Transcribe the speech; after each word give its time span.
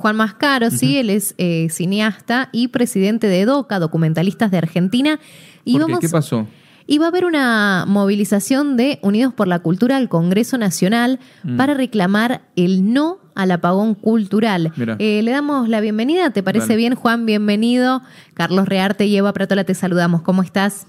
Juan 0.00 0.14
Mascaro, 0.14 0.70
sí, 0.70 0.96
él 0.96 1.10
es 1.10 1.34
eh, 1.38 1.66
cineasta 1.70 2.50
y 2.52 2.68
presidente 2.68 3.26
de 3.26 3.44
DOCA, 3.44 3.80
Documentalistas 3.80 4.48
de 4.52 4.58
Argentina. 4.58 5.18
Y 5.64 5.76
vamos, 5.76 5.98
qué? 5.98 6.08
pasó? 6.08 6.46
Y 6.86 6.98
va 6.98 7.06
a 7.06 7.08
haber 7.08 7.24
una 7.24 7.84
movilización 7.84 8.76
de 8.76 9.00
Unidos 9.02 9.34
por 9.34 9.48
la 9.48 9.58
Cultura 9.58 9.96
al 9.96 10.08
Congreso 10.08 10.56
Nacional 10.56 11.18
mm. 11.42 11.56
para 11.56 11.74
reclamar 11.74 12.42
el 12.54 12.92
no 12.92 13.18
al 13.34 13.50
apagón 13.50 13.96
cultural. 13.96 14.72
Eh, 15.00 15.20
le 15.24 15.32
damos 15.32 15.68
la 15.68 15.80
bienvenida, 15.80 16.30
¿te 16.30 16.44
parece 16.44 16.76
bien, 16.76 16.94
Juan? 16.94 17.26
Bienvenido. 17.26 18.00
Carlos 18.34 18.68
Rearte 18.68 19.04
y 19.06 19.16
Eva 19.16 19.32
Pratola, 19.32 19.64
te 19.64 19.74
saludamos. 19.74 20.22
¿Cómo 20.22 20.44
estás? 20.44 20.86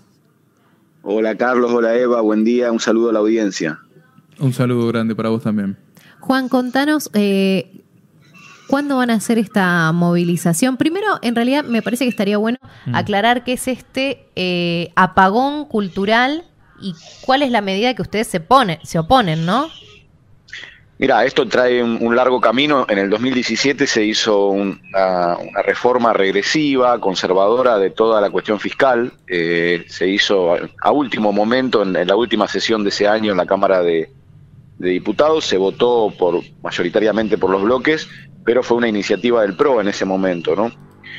Hola 1.02 1.36
Carlos, 1.36 1.71
hola 1.71 1.96
Eva, 1.98 2.21
buen 2.21 2.44
día, 2.44 2.71
un 2.71 2.80
saludo 2.80 3.10
a 3.10 3.14
la 3.14 3.20
audiencia. 3.20 3.80
Un 4.38 4.54
saludo 4.54 4.86
grande 4.88 5.16
para 5.16 5.30
vos 5.30 5.41
también. 5.41 5.78
Juan, 6.20 6.48
contanos, 6.48 7.10
eh, 7.14 7.82
¿Cuándo 8.70 8.98
van 8.98 9.10
a 9.10 9.16
hacer 9.16 9.40
esta 9.40 9.92
movilización? 9.92 10.78
Primero, 10.78 11.08
en 11.23 11.34
realidad 11.34 11.64
me 11.64 11.82
parece 11.82 12.05
que 12.05 12.10
estaría 12.10 12.38
bueno 12.38 12.60
mm. 12.86 12.94
aclarar 12.96 13.44
qué 13.44 13.54
es 13.54 13.68
este 13.68 14.27
eh, 14.36 14.91
apagón 14.96 15.66
cultural 15.66 16.44
y 16.80 16.94
cuál 17.22 17.41
es 17.41 17.50
la 17.50 17.62
medida 17.62 17.96
que 17.96 18.04
ustedes 18.04 18.27
se, 18.27 18.46
se 18.84 19.00
oponen, 19.00 19.46
¿no? 19.48 19.70
Mira, 21.00 21.26
esto 21.26 21.48
trae 21.48 21.82
un, 21.82 22.16
largo 22.16 22.40
camino. 22.40 22.86
En 22.90 23.00
el 23.00 23.10
2017 23.10 23.88
se 23.88 24.04
hizo 24.04 24.50
una, 24.50 25.38
reforma 25.63 26.13
regresiva, 26.13 26.99
conservadora 26.99 27.80
de 27.80 27.90
toda 27.90 28.22
la 28.22 28.30
cuestión 28.30 28.60
fiscal. 28.60 29.13
Eh, 29.26 29.86
se 29.88 30.08
hizo 30.08 30.58
a, 30.80 30.91
último 30.91 31.32
momento, 31.32 31.82
en, 31.82 31.94
la 32.05 32.16
última 32.16 32.48
sesión 32.48 32.84
de 32.84 32.90
ese 32.90 33.08
año 33.08 33.32
en 33.32 33.38
la 33.38 33.48
Cámara 33.48 33.82
de, 33.82 34.12
de 34.80 34.90
Diputados, 34.90 35.46
se 35.46 35.58
votó 35.58 36.12
por 36.18 36.42
mayoritariamente 36.64 37.38
por 37.38 37.52
los 37.52 37.62
bloques 37.62 38.10
pero 38.50 38.64
fue 38.64 38.78
una 38.78 38.88
iniciativa 38.88 39.44
del 39.44 39.55
PRO 39.55 39.80
en 39.80 39.90
ese 39.90 40.05
momento, 40.05 40.55
¿no? 40.55 40.72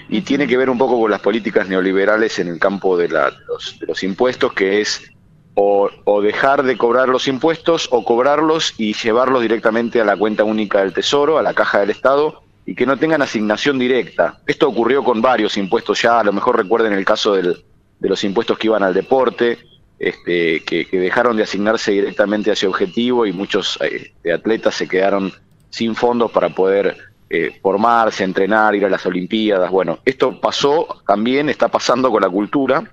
Y 0.08 0.22
tiene 0.22 0.48
que 0.48 0.56
ver 0.56 0.68
un 0.68 0.78
poco 0.78 1.00
con 1.00 1.12
las 1.12 1.20
políticas 1.20 1.68
neoliberales 1.68 2.40
en 2.40 2.48
el 2.48 2.58
campo 2.58 2.96
de, 2.96 3.08
los, 3.08 4.02
impuestos, 4.02 4.52
que 4.52 4.80
es 4.80 5.12
o, 5.54 5.90
dejar 6.22 6.64
de 6.64 6.76
cobrar 6.76 7.08
los 7.08 7.28
impuestos 7.28 7.88
o 7.92 8.04
cobrarlos 8.04 8.74
y 8.78 8.94
llevarlos 8.94 9.42
directamente 9.42 10.00
a 10.00 10.04
la 10.04 10.16
cuenta 10.16 10.42
única 10.42 10.80
del 10.80 10.92
Tesoro, 10.92 11.38
a 11.38 11.42
la 11.42 11.54
caja 11.54 11.78
del 11.78 11.90
Estado, 11.90 12.42
y 12.66 12.74
que 12.74 12.86
no 12.86 12.96
tengan 12.96 13.22
asignación 13.22 13.78
directa. 13.78 14.40
Esto 14.46 14.68
ocurrió 14.68 15.04
con 15.04 15.22
varios 15.22 15.56
impuestos 15.56 16.02
ya, 16.02 16.18
a 16.18 16.24
lo 16.24 16.32
mejor 16.32 16.56
recuerden 16.56 16.92
el 16.94 17.04
caso 17.04 17.34
de 17.34 17.54
los 18.00 18.24
impuestos 18.24 18.58
que 18.58 18.66
iban 18.66 18.82
al 18.82 18.94
deporte, 18.94 19.58
este, 20.00 20.64
que, 20.64 20.86
dejaron 20.90 21.36
de 21.36 21.42
asignarse 21.42 21.92
directamente 21.92 22.48
a 22.50 22.54
ese 22.54 22.66
objetivo 22.66 23.26
y 23.26 23.32
muchos 23.32 23.78
eh, 23.82 24.32
atletas 24.32 24.74
se 24.74 24.88
quedaron 24.88 25.30
sin 25.68 25.94
fondos 25.94 26.32
para 26.32 26.48
poder 26.48 26.96
eh, 27.28 27.60
formarse, 27.62 28.24
entrenar, 28.24 28.74
ir 28.74 28.86
a 28.86 28.90
las 28.90 29.04
Olimpiadas. 29.04 29.70
Bueno, 29.70 29.98
esto 30.04 30.40
pasó 30.40 31.02
también, 31.06 31.50
está 31.50 31.68
pasando 31.68 32.10
con 32.10 32.22
la 32.22 32.30
cultura, 32.30 32.90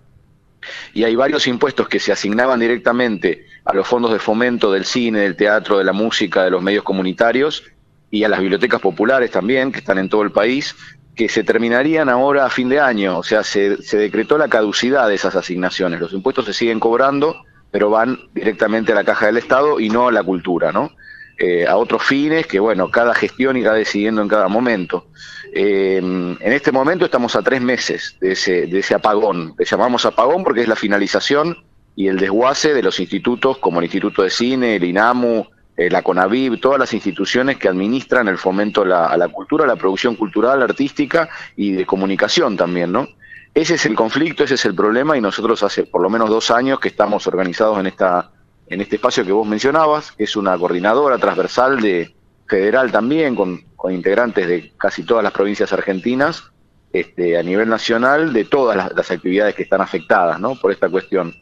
y 0.94 1.05
hay 1.05 1.16
varios 1.16 1.47
impuestos 1.47 1.88
que 1.88 2.00
se 2.00 2.11
asignaban 2.11 2.59
directamente 2.59 3.45
a 3.63 3.73
los 3.73 3.88
fondos 3.88 4.11
de 4.11 4.19
fomento 4.19 4.72
del 4.72 4.85
cine, 4.85 5.22
del 5.22 5.35
teatro, 5.35 5.78
de 5.78 5.85
la 5.85 5.94
música, 5.94 6.44
de 6.44 6.52
los 6.52 6.61
medios 6.61 6.83
comunitarios 6.83 7.63
y 8.11 8.23
a 8.23 8.30
las 8.30 8.39
bibliotecas 8.39 8.81
populares 8.81 9.31
también, 9.31 9.72
que 9.72 9.80
están 9.80 9.97
en 9.97 10.09
todo 10.09 10.23
el 10.23 10.31
país, 10.31 10.75
que 11.18 11.28
se 11.28 11.44
terminarían 11.44 12.08
ahora 12.08 12.46
a 12.46 12.50
fin 12.50 12.70
de 12.70 12.80
año. 12.80 13.18
O 13.18 13.23
sea, 13.23 13.44
se, 13.44 13.82
se 13.82 13.98
decretó 13.98 14.38
la 14.38 14.48
caducidad 14.48 15.10
de 15.10 15.16
esas 15.16 15.36
asignaciones. 15.36 16.00
Los 16.00 16.14
impuestos 16.14 16.46
se 16.46 16.54
siguen 16.54 16.80
cobrando, 16.80 17.44
pero 17.72 17.90
van 17.90 18.20
directamente 18.34 18.94
a 18.94 18.96
la 18.96 19.04
caja 19.04 19.26
del 19.26 19.38
Estado 19.38 19.80
y 19.80 19.90
no 19.90 20.08
a 20.08 20.12
la 20.12 20.24
cultura, 20.24 20.72
¿no? 20.72 20.92
Eh, 21.40 21.68
a 21.68 21.76
otros 21.78 22.04
fines 22.04 22.48
que, 22.48 22.59
bueno, 22.59 22.90
cada 22.90 23.14
gestión 23.14 23.58
irá 23.58 23.74
decidiendo 23.74 24.22
en 24.22 24.28
cada 24.28 24.48
momento. 24.48 25.08
Eh, 25.54 25.98
en 25.98 26.54
este 26.54 26.72
momento 26.72 27.06
estamos 27.06 27.36
a 27.36 27.42
tres 27.42 27.62
meses 27.62 28.16
de 28.22 28.31
ese, 28.31 28.68
de 28.68 28.80
ese 28.80 28.96
apagón. 28.96 29.54
Le 29.58 29.66
llamamos 29.66 30.06
apagón 30.06 30.44
porque 30.44 30.62
es 30.62 30.68
la 30.68 30.76
finalización 30.76 31.58
y 31.96 32.08
el 32.08 32.18
desguace 32.18 32.74
de 32.74 32.84
los 32.84 33.00
institutos 33.00 33.58
como 33.58 33.80
el 33.80 33.86
Instituto 33.86 34.22
de 34.22 34.30
Cine, 34.30 34.75
el 34.75 34.84
INAMU, 34.84 35.47
eh, 35.78 35.90
la 35.90 36.02
CONAVIB, 36.02 36.60
todas 36.60 36.80
las 36.80 36.94
instituciones 36.94 37.58
que 37.58 37.70
administran 37.70 38.28
el 38.28 38.38
fomento 38.38 38.82
a 38.82 39.16
la, 39.16 39.28
cultura, 39.30 39.66
la 39.66 39.76
producción 39.76 40.16
cultural, 40.16 40.62
artística 40.62 41.30
y 41.56 41.72
de 41.72 41.86
comunicación 41.86 42.58
también, 42.58 42.92
¿no? 42.92 43.08
Ese 43.54 43.76
es 43.76 43.86
el 43.86 43.96
conflicto, 43.96 44.44
ese 44.44 44.56
es 44.56 44.66
el 44.66 44.76
problema 44.76 45.18
y 45.18 45.22
nosotros 45.22 45.64
hace 45.64 45.84
por 45.84 46.02
lo 46.02 46.10
menos 46.10 46.30
dos 46.30 46.52
años 46.52 46.80
que 46.80 46.90
estamos 46.90 47.26
organizados 47.28 47.80
en 47.80 47.88
esta 47.88 48.32
en 48.70 48.82
este 48.82 48.98
espacio 48.98 49.26
que 49.26 49.32
vos 49.32 49.48
mencionabas, 49.48 50.12
que 50.12 50.26
es 50.26 50.36
una 50.36 50.58
coordinadora 50.58 51.18
transversal 51.18 51.80
de 51.80 52.14
federal 52.48 52.92
también, 52.92 53.36
con, 53.36 53.66
integrantes 53.90 54.48
de 54.48 54.74
casi 54.78 55.04
todas 55.04 55.24
las 55.24 55.32
provincias 55.32 55.72
argentinas, 55.72 56.44
este, 56.92 57.38
a 57.38 57.44
nivel 57.44 57.70
nacional, 57.70 58.34
de 58.34 58.44
todas 58.44 58.76
las, 58.76 59.12
actividades 59.12 59.56
que 59.56 59.64
están 59.64 59.80
afectadas 59.80 60.40
¿no? 60.40 60.56
por 60.56 60.72
esta 60.72 60.90
cuestión. 60.90 61.34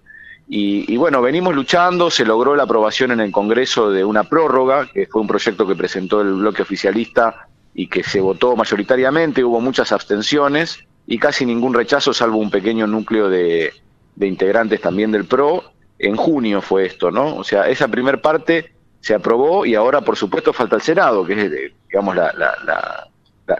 Y, 0.47 0.95
bueno, 0.97 1.21
venimos 1.23 1.55
luchando, 1.55 2.11
se 2.11 2.23
logró 2.23 2.55
la 2.55 2.63
aprobación 2.63 3.11
en 3.11 3.19
el 3.19 3.31
Congreso 3.31 3.89
de 3.89 4.05
una 4.05 4.25
prórroga, 4.25 4.87
que 4.91 5.07
fue 5.07 5.21
un 5.21 5.27
proyecto 5.27 5.65
que 5.65 5.75
presentó 5.75 6.21
el 6.21 6.33
bloque 6.33 6.61
oficialista 6.61 7.47
y 7.73 7.87
que 7.87 8.03
se 8.03 8.21
votó 8.21 8.55
mayoritariamente, 8.55 9.43
hubo 9.43 9.59
muchas 9.59 9.91
abstenciones 9.91 10.79
y 11.07 11.17
casi 11.17 11.45
ningún 11.45 11.73
rechazo, 11.73 12.13
salvo 12.13 12.37
un 12.37 12.51
pequeño 12.51 12.85
núcleo 12.85 13.27
de, 13.27 13.73
integrantes 14.19 14.81
también 14.81 15.11
del 15.11 15.25
PRO, 15.25 15.63
en 15.97 16.15
junio 16.15 16.61
fue 16.61 16.85
esto, 16.85 17.09
¿no? 17.09 17.35
O 17.35 17.43
sea, 17.43 17.67
esa 17.67 17.87
primera 17.87 18.21
parte 18.21 18.73
se 19.01 19.15
aprobó 19.15 19.65
y 19.65 19.75
ahora, 19.75 20.01
por 20.01 20.15
supuesto, 20.15 20.53
falta 20.53 20.75
el 20.75 20.81
Senado, 20.81 21.25
que 21.25 21.33
es, 21.33 21.51
eh, 21.51 21.73
digamos, 21.89 22.15
la, 22.15 22.31
la, 22.33 23.09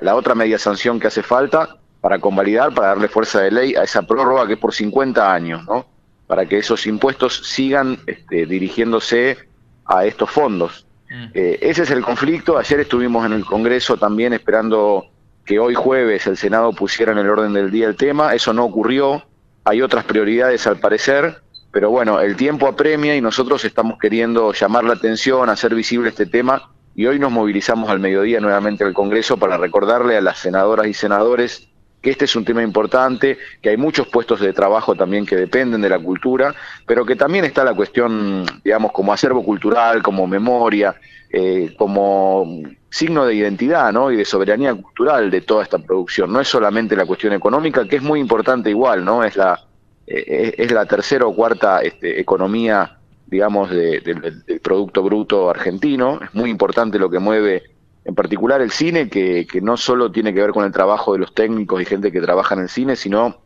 la, 0.01 0.15
otra 0.15 0.35
media 0.35 0.59
sanción 0.59 0.99
que 0.99 1.07
hace 1.07 1.23
falta 1.23 1.77
para 2.01 2.19
convalidar, 2.19 2.73
para 2.73 2.89
darle 2.89 3.07
fuerza 3.07 3.41
de 3.41 3.51
ley 3.51 3.75
a 3.75 3.83
esa 3.83 4.03
prórroga 4.03 4.47
que 4.47 4.53
es 4.53 4.59
por 4.59 4.73
50 4.73 5.33
años, 5.33 5.65
¿no? 5.65 5.94
Para 6.27 6.45
que 6.45 6.57
esos 6.57 6.87
impuestos 6.87 7.47
sigan 7.47 7.99
este, 8.07 8.45
dirigiéndose 8.45 9.37
a 9.85 10.05
estos 10.05 10.29
fondos. 10.29 10.87
Mm. 11.09 11.25
Eh, 11.33 11.59
ese 11.61 11.83
es 11.83 11.91
el 11.91 12.01
conflicto. 12.03 12.57
Ayer 12.57 12.79
estuvimos 12.79 13.25
en 13.25 13.33
el 13.33 13.45
Congreso 13.45 13.97
también 13.97 14.33
esperando 14.33 15.05
que 15.45 15.59
hoy 15.59 15.75
jueves 15.75 16.25
el 16.25 16.37
Senado 16.37 16.73
pusiera 16.73 17.11
en 17.11 17.19
el 17.19 17.29
orden 17.29 17.53
del 17.53 17.69
día 17.69 17.87
el 17.87 17.95
tema. 17.95 18.33
Eso 18.33 18.53
no 18.53 18.65
ocurrió. 18.65 19.23
Hay 19.63 19.81
otras 19.81 20.05
prioridades 20.05 20.65
al 20.65 20.77
parecer 20.77 21.43
pero 21.75 21.89
bueno, 21.89 22.21
el 22.21 22.37
tiempo 22.37 22.69
apremia 22.69 23.17
y 23.17 23.19
nosotros 23.19 23.65
estamos 23.65 23.99
queriendo 23.99 24.53
llamar 24.53 24.85
la 24.85 24.93
atención, 24.93 25.49
hacer 25.49 25.75
visible 25.75 26.07
este 26.07 26.25
tema 26.25 26.71
y 26.95 27.05
hoy 27.05 27.19
nos 27.19 27.33
movilizamos 27.33 27.89
al 27.89 27.99
mediodía 27.99 28.39
nuevamente 28.39 28.85
al 28.85 28.93
Congreso 28.93 29.35
para 29.35 29.57
recordarle 29.57 30.15
a 30.15 30.21
las 30.21 30.37
senadoras 30.37 30.87
y 30.87 30.93
senadores 30.93 31.67
que 32.05 32.11
este 32.11 32.25
es 32.25 32.35
un 32.35 32.45
tema 32.45 32.61
importante, 32.61 33.39
que 33.59 33.69
hay 33.69 33.77
muchos 33.77 34.07
puestos 34.09 34.39
de 34.39 34.53
trabajo 34.53 34.93
también 34.93 35.25
que 35.25 35.35
dependen 35.35 35.81
de 35.81 35.89
la 35.89 35.97
cultura, 35.97 36.53
pero 36.85 37.03
que 37.03 37.15
también 37.15 37.45
está 37.45 37.63
la 37.63 37.73
cuestión, 37.73 38.45
digamos, 38.63 38.91
como 38.91 39.11
acervo 39.11 39.43
cultural, 39.43 40.03
como 40.03 40.27
memoria, 40.27 40.93
eh, 41.31 41.73
como 41.75 42.61
signo 42.91 43.25
de 43.25 43.33
identidad 43.33 43.91
¿no? 43.91 44.11
y 44.11 44.17
de 44.17 44.23
soberanía 44.23 44.75
cultural 44.75 45.31
de 45.31 45.41
toda 45.41 45.63
esta 45.63 45.79
producción. 45.79 46.31
No 46.31 46.39
es 46.39 46.47
solamente 46.47 46.95
la 46.95 47.07
cuestión 47.07 47.33
económica, 47.33 47.87
que 47.87 47.95
es 47.95 48.03
muy 48.03 48.19
importante 48.19 48.69
igual, 48.69 49.03
¿no? 49.03 49.23
Es 49.23 49.35
la 49.35 49.59
eh, 50.05 50.53
es 50.59 50.71
la 50.71 50.85
tercera 50.85 51.25
o 51.25 51.35
cuarta 51.35 51.79
este, 51.79 52.19
economía, 52.19 52.99
digamos, 53.25 53.71
del 53.71 54.61
Producto 54.61 55.01
Bruto 55.01 55.49
argentino. 55.49 56.19
Es 56.23 56.35
muy 56.35 56.51
importante 56.51 56.99
lo 56.99 57.09
que 57.09 57.17
mueve, 57.17 57.63
en 58.05 58.13
particular 58.13 58.61
el 58.61 58.71
cine, 58.71 59.09
que, 59.09 59.47
no 59.61 59.77
solo 59.77 60.11
tiene 60.11 60.33
que 60.33 60.41
ver 60.41 60.51
con 60.51 60.63
el 60.63 60.71
trabajo 60.71 61.13
de 61.13 61.19
los 61.19 61.33
técnicos 61.33 61.81
y 61.81 61.85
gente 61.85 62.11
que 62.11 62.21
trabaja 62.21 62.53
en 62.53 62.61
el 62.61 62.69
cine, 62.69 62.95
sino 62.95 63.41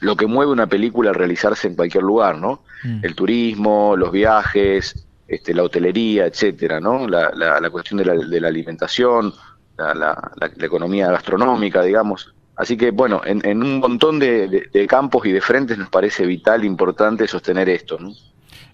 lo 0.00 0.16
que 0.16 0.26
mueve 0.26 0.52
una 0.52 0.66
película 0.66 1.10
al 1.10 1.16
realizarse 1.16 1.68
en 1.68 1.74
cualquier 1.74 2.04
lugar, 2.04 2.36
¿no? 2.36 2.62
Mm. 2.84 3.04
El 3.04 3.14
turismo, 3.14 3.96
los 3.96 4.12
viajes, 4.12 5.06
este, 5.26 5.54
la 5.54 5.62
hotelería, 5.62 6.26
etcétera, 6.26 6.80
¿no? 6.80 7.08
La, 7.08 7.30
la, 7.34 7.70
cuestión 7.70 7.98
de 7.98 8.04
la, 8.04 8.14
de 8.14 8.40
la 8.40 8.48
alimentación, 8.48 9.32
la, 9.78 9.94
la, 9.94 10.66
economía 10.66 11.10
gastronómica, 11.10 11.82
digamos. 11.82 12.34
Así 12.56 12.76
que, 12.76 12.90
bueno, 12.90 13.22
en, 13.24 13.62
un 13.62 13.78
montón 13.78 14.18
de, 14.18 14.86
campos 14.88 15.24
y 15.26 15.32
de 15.32 15.40
frentes 15.40 15.78
nos 15.78 15.88
parece 15.88 16.26
vital, 16.26 16.64
importante 16.64 17.26
sostener 17.26 17.68
esto. 17.68 17.98
¿no? 17.98 18.12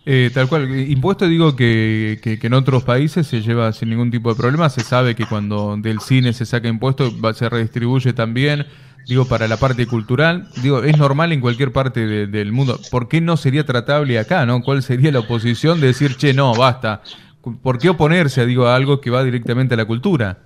Eh, 0.07 0.31
tal 0.35 0.49
cual, 0.49 0.69
impuesto 0.79 1.27
digo 1.27 1.57
que, 1.57 2.21
en 2.23 2.55
otros 2.55 2.85
países 2.85 3.27
se 3.27 3.41
lleva 3.41 3.73
sin 3.73 3.89
ningún 3.89 4.11
tipo 4.11 4.29
de 4.29 4.37
problema, 4.37 4.69
se 4.69 4.83
sabe 4.83 5.15
que 5.15 5.25
cuando 5.25 5.77
del 5.79 6.01
cine 6.01 6.35
se 6.35 6.45
saca 6.45 6.69
impuesto 6.69 7.11
se 7.33 7.49
redistribuye 7.49 8.13
también, 8.13 8.67
digo, 9.07 9.25
para 9.25 9.49
la 9.49 9.57
parte 9.57 9.87
cultural, 9.87 10.49
digo, 10.63 10.83
es 10.83 10.99
normal 10.99 11.33
en 11.33 11.41
cualquier 11.41 11.73
parte 11.73 12.07
del 12.27 12.53
mundo, 12.53 12.79
¿por 12.91 13.09
qué 13.09 13.23
no 13.23 13.39
sería 13.39 13.65
tratable 13.65 14.19
acá, 14.19 14.45
no? 14.45 14.61
¿Cuál 14.61 14.83
sería 14.83 15.11
la 15.11 15.21
oposición 15.21 15.81
de 15.81 15.89
decir, 15.89 16.17
che, 16.17 16.35
no, 16.35 16.55
basta? 16.55 17.01
¿Por 17.63 17.79
qué 17.79 17.89
oponerse, 17.89 18.45
digo, 18.45 18.67
a 18.67 18.77
algo 18.77 19.01
que 19.01 19.11
va 19.11 19.25
directamente 19.25 19.73
a 19.73 19.79
la 19.79 19.87
cultura? 19.87 20.39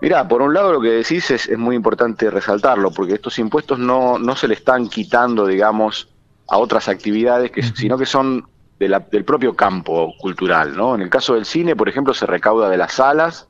Mira, 0.00 0.26
por 0.26 0.40
un 0.40 0.54
lado 0.54 0.72
lo 0.72 0.80
que 0.80 0.88
decís 0.88 1.30
es, 1.30 1.58
muy 1.58 1.76
importante 1.76 2.30
resaltarlo, 2.30 2.90
porque 2.90 3.14
estos 3.14 3.38
impuestos 3.38 3.78
no, 3.78 4.18
no 4.18 4.34
se 4.36 4.48
le 4.48 4.54
están 4.54 4.88
quitando, 4.88 5.46
digamos, 5.46 6.08
a 6.50 6.58
otras 6.58 6.88
actividades, 6.88 7.50
que, 7.50 7.62
sino 7.62 7.96
que 7.96 8.06
son 8.06 8.46
del 8.78 9.24
propio 9.24 9.54
campo 9.54 10.14
cultural. 10.18 10.76
¿no? 10.76 10.94
En 10.94 11.02
el 11.02 11.10
caso 11.10 11.34
del 11.34 11.44
cine, 11.44 11.76
por 11.76 11.88
ejemplo, 11.88 12.14
se 12.14 12.26
recauda 12.26 12.68
de 12.68 12.76
las 12.76 12.94
salas, 12.94 13.46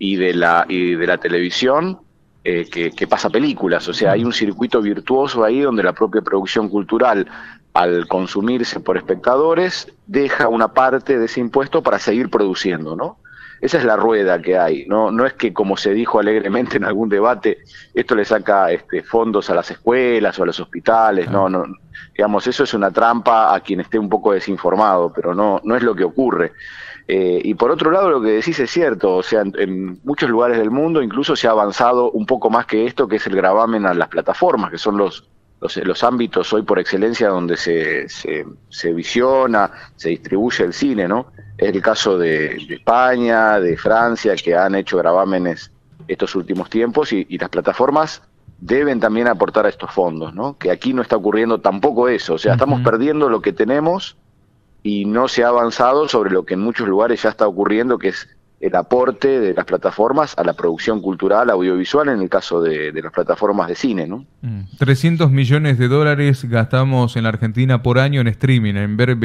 y 0.00 0.16
de 0.16 0.32
la, 0.34 0.64
y 0.68 0.94
de 0.94 1.06
la 1.06 1.18
televisión 1.18 2.00
eh, 2.42 2.64
que, 2.70 3.06
pasa 3.06 3.28
películas. 3.28 3.86
O 3.86 3.92
sea, 3.92 4.12
hay 4.12 4.24
un 4.24 4.32
circuito 4.32 4.80
virtuoso 4.80 5.44
ahí 5.44 5.60
donde 5.60 5.82
la 5.82 5.92
propia 5.92 6.22
producción 6.22 6.70
cultural, 6.70 7.28
al 7.74 8.08
consumirse 8.08 8.80
por 8.80 8.96
espectadores, 8.96 9.92
deja 10.06 10.48
una 10.48 10.68
parte 10.68 11.18
de 11.18 11.26
ese 11.26 11.38
impuesto 11.38 11.82
para 11.82 11.98
seguir 11.98 12.30
produciendo, 12.30 12.96
¿no? 12.96 13.18
Esa 13.60 13.78
es 13.78 13.84
la 13.84 13.96
rueda 13.96 14.40
que 14.40 14.56
hay, 14.56 14.86
no, 14.86 15.10
no 15.10 15.26
es 15.26 15.34
que 15.34 15.52
como 15.52 15.76
se 15.76 15.92
dijo 15.92 16.18
alegremente 16.18 16.78
en 16.78 16.84
algún 16.84 17.08
debate, 17.08 17.58
esto 17.92 18.14
le 18.14 18.24
saca 18.24 18.70
este, 18.72 19.02
fondos 19.02 19.50
a 19.50 19.54
las 19.54 19.70
escuelas 19.70 20.38
o 20.38 20.42
a 20.42 20.46
los 20.46 20.60
hospitales, 20.60 21.30
no, 21.30 21.48
no, 21.48 21.64
digamos, 22.16 22.46
eso 22.46 22.64
es 22.64 22.74
una 22.74 22.90
trampa 22.90 23.54
a 23.54 23.60
quien 23.60 23.80
esté 23.80 23.98
un 23.98 24.08
poco 24.08 24.32
desinformado, 24.32 25.12
pero 25.12 25.34
no, 25.34 25.60
no 25.64 25.76
es 25.76 25.82
lo 25.82 25.94
que 25.94 26.04
ocurre. 26.04 26.52
Eh, 27.12 27.40
y 27.42 27.54
por 27.54 27.70
otro 27.70 27.90
lado, 27.90 28.08
lo 28.08 28.22
que 28.22 28.30
decís 28.30 28.58
es 28.60 28.70
cierto, 28.70 29.16
o 29.16 29.22
sea, 29.22 29.42
en, 29.42 30.00
muchos 30.04 30.30
lugares 30.30 30.58
del 30.58 30.70
mundo 30.70 31.02
incluso 31.02 31.34
se 31.34 31.48
ha 31.48 31.50
avanzado 31.50 32.10
un 32.12 32.24
poco 32.24 32.50
más 32.50 32.66
que 32.66 32.86
esto, 32.86 33.08
que 33.08 33.16
es 33.16 33.26
el 33.26 33.34
gravamen 33.34 33.84
a 33.84 33.94
las 33.94 34.08
plataformas, 34.08 34.70
que 34.70 34.78
son 34.78 34.96
los, 34.96 35.28
los, 35.60 36.04
ámbitos 36.04 36.52
hoy 36.52 36.62
por 36.62 36.78
excelencia 36.78 37.28
donde 37.28 37.56
se, 37.56 38.08
se, 38.08 38.92
visiona, 38.92 39.70
se 39.96 40.10
distribuye 40.10 40.64
el 40.64 40.72
cine, 40.72 41.06
¿no? 41.06 41.26
Es 41.58 41.74
el 41.74 41.82
caso 41.82 42.18
de, 42.18 42.56
España, 42.56 43.60
de 43.60 43.76
Francia, 43.76 44.34
que 44.36 44.56
han 44.56 44.74
hecho 44.74 44.96
gravámenes 44.96 45.70
estos 46.08 46.34
últimos 46.34 46.70
tiempos 46.70 47.12
y, 47.12 47.26
las 47.38 47.50
plataformas 47.50 48.22
deben 48.58 49.00
también 49.00 49.28
aportar 49.28 49.66
a 49.66 49.68
estos 49.68 49.90
fondos, 49.90 50.34
¿no? 50.34 50.56
Que 50.56 50.70
aquí 50.70 50.94
no 50.94 51.02
está 51.02 51.16
ocurriendo 51.16 51.60
tampoco 51.60 52.08
eso, 52.08 52.34
o 52.34 52.38
sea, 52.38 52.54
estamos 52.54 52.80
perdiendo 52.82 53.28
lo 53.28 53.40
que 53.40 53.52
tenemos 53.52 54.16
y 54.82 55.04
no 55.04 55.28
se 55.28 55.44
ha 55.44 55.48
avanzado 55.48 56.08
sobre 56.08 56.30
lo 56.30 56.44
que 56.44 56.54
en 56.54 56.60
muchos 56.60 56.88
lugares 56.88 57.22
ya 57.22 57.30
está 57.30 57.46
ocurriendo, 57.46 57.98
que 57.98 58.08
es 58.08 58.28
el 58.60 58.76
aporte 58.76 59.40
de 59.40 59.54
las 59.54 59.64
plataformas 59.64 60.36
a 60.36 60.44
la 60.44 60.52
producción 60.52 61.00
cultural, 61.00 61.48
audiovisual, 61.48 62.08
en 62.08 62.20
el 62.20 62.28
caso 62.28 62.60
de, 62.60 62.92
las 62.92 63.12
plataformas 63.12 63.68
de 63.68 63.74
cine. 63.74 64.06
¿no? 64.06 64.26
300 64.78 65.30
mm. 65.30 65.34
millones 65.34 65.78
de 65.78 65.88
dólares 65.88 66.44
gastamos 66.44 67.16
en 67.16 67.22
la 67.22 67.30
Argentina 67.30 67.82
por 67.82 67.98
año 67.98 68.20
en 68.20 68.28
streaming, 68.28 68.74
en 68.74 68.96
ver 68.98 69.16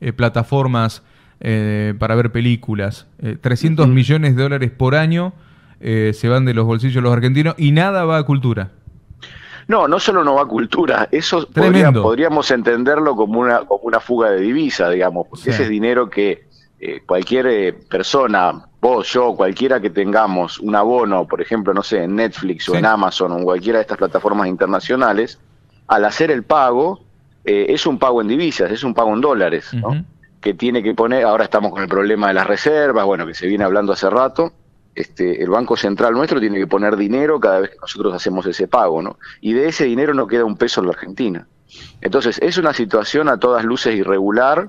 eh, 0.00 0.12
plataformas 0.14 1.02
eh, 1.40 1.94
para 1.98 2.14
ver 2.14 2.32
películas. 2.32 3.06
300 3.42 3.86
eh, 3.86 3.88
millones 3.90 4.36
de 4.36 4.42
dólares 4.42 4.70
por 4.70 4.94
año 4.94 5.34
se 5.80 6.28
van 6.28 6.44
de 6.44 6.54
los 6.54 6.64
bolsillos 6.64 6.96
de 6.96 7.02
los 7.02 7.12
argentinos 7.12 7.54
y 7.56 7.70
nada 7.70 8.04
va 8.04 8.16
a 8.16 8.22
cultura. 8.24 8.70
No, 9.68 9.86
no 9.86 10.00
solo 10.00 10.24
no 10.24 10.34
va 10.34 10.42
a 10.42 10.46
cultura, 10.46 11.08
eso 11.12 11.46
podríamos 11.46 12.50
entenderlo 12.50 13.14
como 13.14 13.38
una, 13.38 13.58
como 13.60 13.82
una 13.84 14.00
fuga 14.00 14.30
de 14.30 14.40
divisa, 14.40 14.88
digamos, 14.88 15.26
porque 15.28 15.50
ese 15.50 15.68
dinero 15.68 16.08
que 16.08 16.48
eh, 16.80 17.02
cualquier 17.04 17.46
eh, 17.48 17.72
persona, 17.72 18.67
vos, 18.80 19.12
yo, 19.12 19.34
cualquiera 19.34 19.80
que 19.80 19.90
tengamos 19.90 20.58
un 20.58 20.74
abono, 20.74 21.26
por 21.26 21.40
ejemplo, 21.40 21.74
no 21.74 21.82
sé, 21.82 22.04
en 22.04 22.16
Netflix 22.16 22.68
o 22.68 22.76
en 22.76 22.86
Amazon 22.86 23.32
o 23.32 23.38
en 23.38 23.44
cualquiera 23.44 23.78
de 23.78 23.82
estas 23.82 23.98
plataformas 23.98 24.48
internacionales, 24.48 25.38
al 25.88 26.04
hacer 26.04 26.30
el 26.30 26.44
pago, 26.44 27.00
eh, 27.44 27.66
es 27.70 27.86
un 27.86 27.98
pago 27.98 28.20
en 28.20 28.28
divisas, 28.28 28.70
es 28.70 28.84
un 28.84 28.94
pago 28.94 29.12
en 29.14 29.20
dólares, 29.20 29.72
¿no? 29.74 30.04
Que 30.40 30.54
tiene 30.54 30.82
que 30.82 30.94
poner, 30.94 31.24
ahora 31.24 31.44
estamos 31.44 31.72
con 31.72 31.82
el 31.82 31.88
problema 31.88 32.28
de 32.28 32.34
las 32.34 32.46
reservas, 32.46 33.04
bueno, 33.04 33.26
que 33.26 33.34
se 33.34 33.46
viene 33.46 33.64
hablando 33.64 33.92
hace 33.92 34.08
rato, 34.08 34.52
este, 34.94 35.42
el 35.42 35.48
Banco 35.48 35.76
Central 35.76 36.12
nuestro 36.12 36.40
tiene 36.40 36.58
que 36.58 36.66
poner 36.66 36.96
dinero 36.96 37.38
cada 37.38 37.60
vez 37.60 37.70
que 37.70 37.76
nosotros 37.80 38.14
hacemos 38.14 38.46
ese 38.46 38.68
pago, 38.68 39.00
¿no? 39.00 39.18
Y 39.40 39.52
de 39.52 39.68
ese 39.68 39.84
dinero 39.84 40.14
no 40.14 40.26
queda 40.26 40.44
un 40.44 40.56
peso 40.56 40.80
en 40.80 40.86
la 40.86 40.92
Argentina. 40.92 41.46
Entonces, 42.00 42.38
es 42.42 42.58
una 42.58 42.72
situación 42.72 43.28
a 43.28 43.38
todas 43.38 43.64
luces 43.64 43.94
irregular 43.94 44.68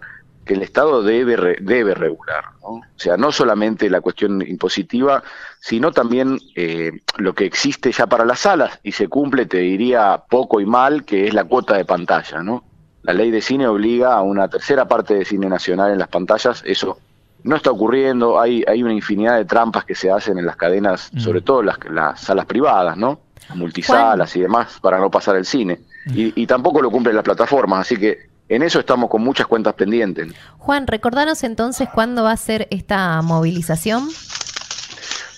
que 0.50 0.56
el 0.56 0.64
Estado 0.64 1.04
debe, 1.04 1.58
debe 1.62 1.94
regular, 1.94 2.44
¿no? 2.64 2.70
O 2.70 2.84
sea, 2.96 3.18
no 3.18 3.32
solamente 3.32 3.88
la 3.88 4.02
cuestión 4.02 4.42
impositiva, 4.42 5.22
sino 5.60 5.92
también 5.92 6.40
eh, 6.56 6.92
lo 7.18 7.36
que 7.36 7.46
existe 7.46 7.92
ya 7.92 8.08
para 8.08 8.26
las 8.26 8.40
salas 8.40 8.80
y 8.82 8.94
se 8.94 9.08
cumple, 9.08 9.46
te 9.46 9.60
diría, 9.60 10.24
poco 10.28 10.60
y 10.60 10.66
mal, 10.66 11.06
que 11.06 11.28
es 11.28 11.36
la 11.36 11.44
cuota 11.44 11.78
de 11.78 11.86
pantalla, 11.86 12.42
¿no? 12.42 12.64
La 13.04 13.14
ley 13.14 13.30
de 13.30 13.42
cine 13.42 13.68
obliga 13.68 14.16
a 14.16 14.24
una 14.24 14.48
tercera 14.48 14.88
parte 14.88 15.14
de 15.14 15.24
cine 15.24 15.48
nacional 15.50 15.92
en 15.92 16.00
las 16.00 16.08
pantallas, 16.08 16.64
eso 16.66 16.98
no 17.44 17.56
está 17.56 17.70
ocurriendo, 17.70 18.42
hay, 18.42 18.64
hay 18.68 18.82
una 18.82 18.94
infinidad 18.94 19.38
de 19.38 19.46
trampas 19.46 19.86
que 19.86 19.94
se 19.94 20.10
hacen 20.10 20.40
en 20.40 20.48
las 20.48 20.56
cadenas, 20.56 21.12
mm. 21.14 21.20
sobre 21.20 21.42
todo 21.42 21.62
las, 21.62 21.78
las 21.92 22.22
salas 22.22 22.48
privadas, 22.48 22.98
¿no? 22.98 23.20
Multisalas 23.54 24.36
y 24.36 24.42
demás, 24.42 24.80
para 24.82 24.98
no 24.98 25.12
pasar 25.12 25.36
el 25.36 25.46
cine. 25.46 25.80
Mm. 26.08 26.12
Y, 26.36 26.48
tampoco 26.48 26.82
lo 26.82 26.90
cumplen 26.90 27.16
las 27.16 27.24
plataformas, 27.24 27.82
así 27.82 27.98
que 27.98 28.29
en 28.50 28.64
eso 28.64 28.80
estamos 28.80 29.10
con 29.10 29.24
muchas 29.24 29.48
cuentas 29.48 29.76
pendientes. 29.76 30.34
Juan, 30.58 30.88
recordanos 30.88 31.44
entonces 31.44 31.88
cuándo 31.94 32.24
va 32.24 32.32
a 32.32 32.38
ser 32.38 32.68
esta 32.72 33.22
movilización. 33.22 34.10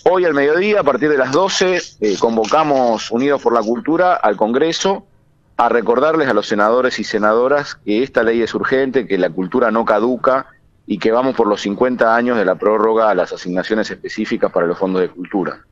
Hoy 0.04 0.26
al 0.26 0.34
mediodía, 0.34 0.80
a 0.80 0.84
partir 0.84 1.10
de 1.10 1.18
las 1.18 1.32
12, 1.32 1.82
eh, 2.00 2.16
convocamos 2.18 3.12
Unidos 3.12 3.42
por 3.42 3.54
la 3.54 3.62
Cultura 3.62 4.16
al 4.16 4.36
Congreso 4.36 5.06
a 5.58 5.70
recordarles 5.70 6.28
a 6.28 6.34
los 6.34 6.48
senadores 6.48 6.98
y 6.98 7.04
senadoras 7.04 7.76
que 7.76 8.02
esta 8.02 8.24
ley 8.24 8.42
es 8.42 8.56
urgente, 8.56 9.06
que 9.06 9.20
la 9.20 9.30
cultura 9.30 9.70
no 9.70 9.86
caduca 9.86 10.48
y 10.88 10.98
que 10.98 11.12
vamos 11.12 11.36
por 11.36 11.48
los 11.48 11.62
50 11.62 12.16
años 12.16 12.38
de 12.38 12.46
la 12.46 12.56
prórroga 12.56 13.12
a 13.12 13.16
las 13.16 13.32
asignaciones 13.32 13.92
específicas 13.92 14.52
para 14.52 14.66
los 14.66 14.80
fondos 14.80 15.02
de 15.02 15.10
cultura. 15.10 15.66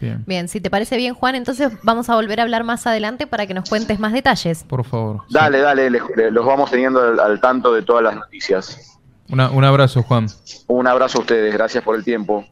Bien. 0.00 0.48
si 0.48 0.60
te 0.60 0.70
parece 0.70 0.96
bien, 0.96 1.14
Juan, 1.14 1.34
entonces 1.34 1.72
vamos 1.82 2.08
a 2.10 2.14
volver 2.14 2.40
a 2.40 2.42
hablar 2.42 2.64
más 2.64 2.86
adelante 2.86 3.26
para 3.26 3.46
que 3.46 3.54
nos 3.54 3.68
cuentes 3.68 3.98
más 3.98 4.12
detalles. 4.12 4.64
Por 4.64 4.84
favor. 4.84 5.22
Dale, 5.30 5.58
dale, 5.58 5.90
los 5.90 6.46
vamos 6.46 6.70
teniendo 6.70 7.00
al, 7.00 7.40
tanto 7.40 7.72
de 7.72 7.82
todas 7.82 8.02
las 8.02 8.14
noticias. 8.14 8.98
un 9.28 9.40
abrazo, 9.40 10.02
Juan. 10.02 10.26
Un 10.66 10.86
abrazo 10.86 11.18
a 11.18 11.20
ustedes, 11.22 11.52
gracias 11.52 11.82
por 11.82 11.96
el 11.96 12.04
tiempo. 12.04 12.44